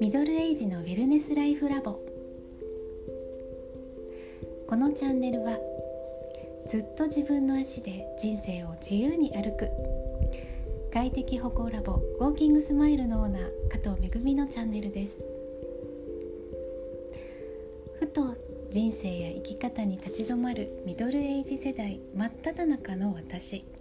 [0.00, 1.98] ミドルエイジのウェルネスライフラボ。
[4.66, 5.58] このチャンネルは
[6.66, 9.70] ずっと自分の足で人生を自由に歩く
[10.92, 15.16] 快適歩行ラボウォーキングスマイルのオーナー加藤めぐみのチャンネルです。
[17.98, 18.36] ふと
[18.70, 23.77] 人生や生き方に立ち止まるミドルエイジ世代真っ只中の私。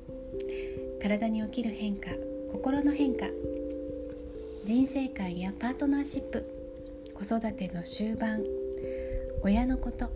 [1.02, 2.10] 体に起きる変化
[2.52, 3.26] 心の変化
[4.66, 6.46] 人生観やパートナーシップ
[7.14, 8.44] 子育ての終盤
[9.42, 10.12] 親のこと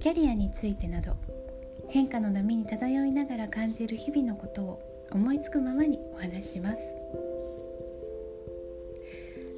[0.00, 1.16] キャリアについてなど
[1.88, 6.78] 変化の波に漂いながら感じる日々のことを思いつくままにお話しします。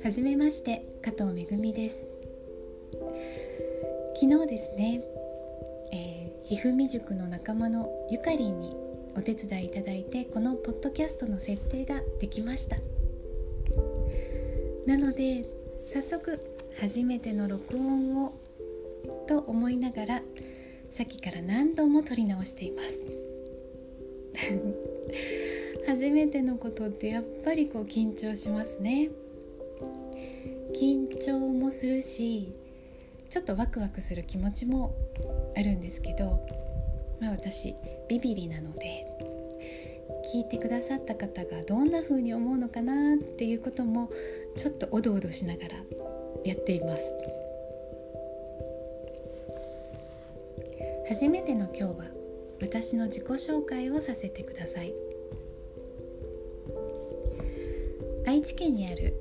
[0.02, 2.07] はじめまして加藤めぐみです。
[4.15, 5.02] 昨日ですね、
[5.93, 8.77] えー、ひふみ塾の仲間のゆかりんに
[9.16, 12.77] お手伝いいただいてこのポッドキャストの設定ができました。
[14.87, 15.46] なので
[15.93, 16.40] 早速
[16.80, 18.32] 初めての録音を
[19.26, 20.23] と思いながら
[20.90, 23.01] さっきから何度も撮り直しています。
[25.87, 29.10] 初めてのことってやっぱりこう緊張しますね。
[30.73, 32.52] 緊張もするし
[33.29, 34.95] ちょっとワクワクする気持ちも
[35.57, 36.40] あるんですけど、
[37.21, 37.74] まあ、私
[38.09, 39.07] ビビリなので
[40.32, 44.10] 聞いてくださった方がどんな風に思うのかなっていうことも
[44.57, 45.74] ちょっとおどおどしながら
[46.45, 47.02] やっています。
[51.09, 52.04] 初めての今日は
[52.60, 54.93] 私の自己紹介をさせてください。
[58.26, 59.15] 愛知県にある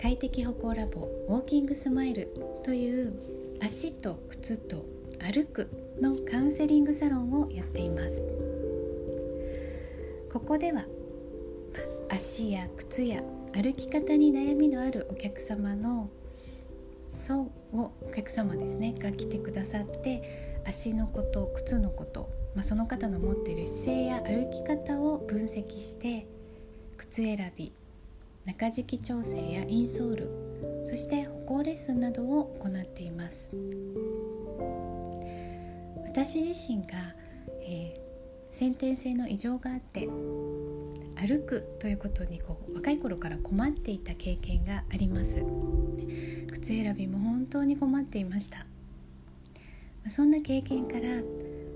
[0.00, 2.28] 快適歩行ラボウォーキングスマイル
[2.62, 3.12] という
[3.60, 4.86] 足と靴と
[5.24, 5.70] 歩く
[6.02, 8.22] のカウンセリングサロンをやっています。
[10.30, 10.84] ここでは
[12.10, 13.22] 足や靴や
[13.54, 16.10] 歩き方に悩みのあるお客様の
[17.10, 26.26] そうをお客様ですねが来てくださって足のこと靴のこと、まあ、その方の持っている姿勢や歩き方を分析して
[26.98, 27.72] 靴選び
[28.44, 33.50] 中敷き調整やインソールそして歩行レッスンなどを行っています。
[36.14, 36.92] 私自身が、
[37.66, 40.08] えー、先天性の異常があって
[41.16, 45.44] 歩くということにこう若い頃から困っていた経験があります。
[46.52, 48.64] 靴選びも本当に困っていました。
[50.08, 51.00] そんな経験から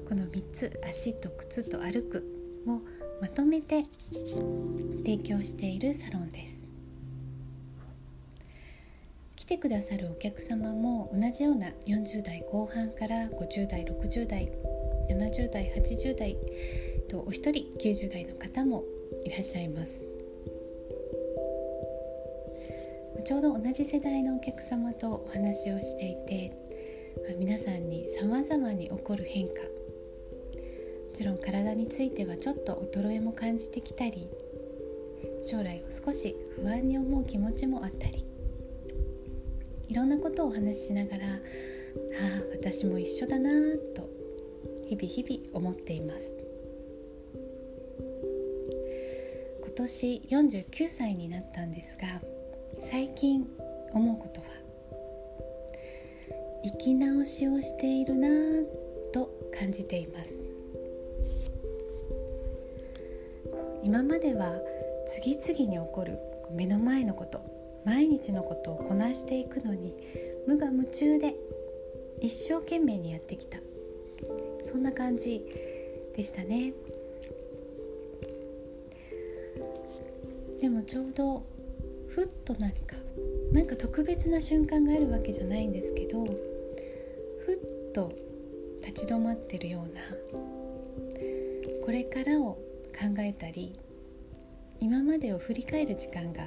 [0.08, 2.24] この3つ足と靴と歩く
[2.64, 2.80] を
[3.20, 3.86] まとめて
[5.02, 6.67] 提供しているサロンです。
[9.48, 14.52] てくださるお客様も同じような40代後半から50代60代
[15.08, 16.36] 70代80代
[17.08, 18.84] とお一人90代の方も
[19.24, 20.04] いらっしゃいます。
[23.24, 26.52] ちょうど同じ世代のお客様とお話をしていて
[27.38, 29.68] 皆さんに様々に起こる変化も
[31.12, 34.28] ちろん体についてはちょっと衰えも感じてきたり
[35.42, 38.24] 将来を少し不安に思う気持ちもあったり
[39.88, 41.38] いろんなことをお話ししながらああ
[42.52, 43.50] 私も一緒だな
[43.94, 44.08] と
[44.86, 46.34] 日々日々思っています。
[49.64, 52.20] 今年49歳になったんですが
[52.80, 53.46] 最近
[53.92, 54.46] 思うことは
[56.64, 58.28] 生き直しをしているな
[59.12, 60.34] と感じています。
[63.82, 64.52] 今までは
[65.06, 66.18] 次々に起こる
[66.50, 67.57] 目の前のこと
[67.88, 69.94] 毎日のことをこなしていくのに
[70.46, 71.34] 無我夢中で
[72.20, 73.58] 一生懸命にやってきた。
[74.62, 75.42] そんな感じ
[76.14, 76.74] でしたね。
[80.60, 81.42] でもちょうど
[82.08, 82.96] ふっと何か
[83.52, 86.30] なんか特別な瞬間があるわけじゃないんですけどふ
[87.54, 88.12] っと
[88.84, 90.02] 立ち止まってるような
[91.86, 92.58] これからを
[92.92, 93.72] 考えたり
[94.78, 96.42] 今までを振り返る時間が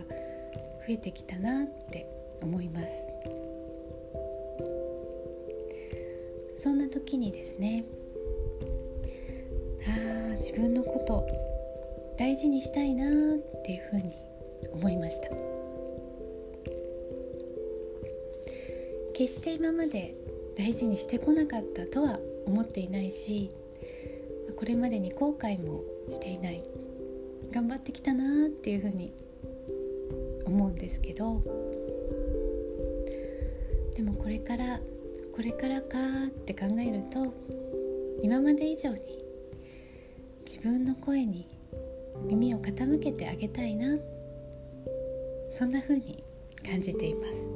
[0.93, 2.07] えてきたなって
[2.41, 2.95] 思います。
[6.57, 7.85] そんな時にですね
[9.87, 11.25] ああ自分のこと
[12.19, 13.11] 大事にしたいなっ
[13.65, 14.15] ていうふうに
[14.71, 15.29] 思いました。
[19.13, 20.15] 決して今まで
[20.57, 23.51] 大事にしてこなかったとは思っていないし
[24.55, 26.63] これまでに後悔もしていない。
[27.51, 29.11] 頑張ってきたなっていうふうに
[30.45, 31.41] 思うんですけど
[33.95, 34.79] でもこれから
[35.33, 35.97] これからか
[36.27, 37.33] って考えると
[38.21, 38.99] 今まで以上に
[40.45, 41.47] 自分の声に
[42.25, 43.97] 耳を傾けてあげたいな
[45.49, 46.23] そんな風に
[46.63, 47.51] 感じています。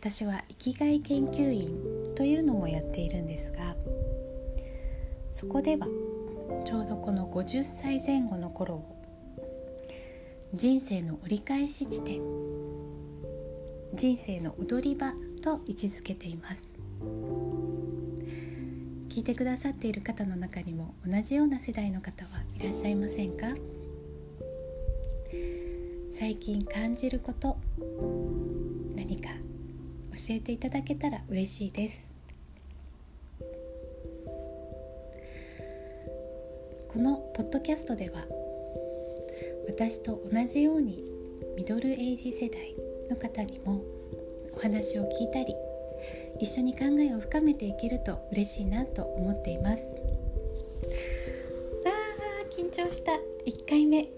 [0.00, 3.76] 私は生きがい研究員というのもやっているんですが
[5.30, 5.86] そこでは
[6.64, 8.96] ちょうどこの50歳前後の頃を
[10.54, 12.20] 人生の折り返し地点
[13.94, 15.12] 人生の踊り場
[15.42, 16.74] と位置づけています。
[19.08, 23.46] 聞いてくださっている方の中にも同じような世代の方はいらっしゃいませんか？
[26.12, 27.56] 最近感じること
[28.96, 32.09] 何か教えていただけたら嬉しいです。
[36.92, 38.26] このポッドキャストでは
[39.68, 41.04] 私と同じように
[41.56, 42.74] ミドルエイジ世代
[43.08, 43.80] の方にも
[44.52, 45.54] お話を聞いたり
[46.40, 49.94] 一緒に考えを深めていけると嬉しいなと思っています。
[51.86, 53.12] あー緊張した。
[53.46, 54.08] 1回目。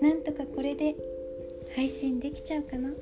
[0.00, 0.94] なんとかこれで
[1.74, 2.90] 配信できちゃうかな。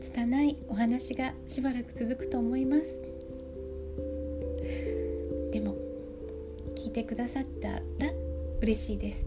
[0.00, 3.15] 拙いお話がしばらく続くと思います。
[6.96, 7.82] てくださったら
[8.62, 9.26] 嬉しいです。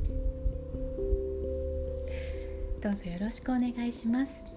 [2.81, 4.48] どうぞよろしくお願いします。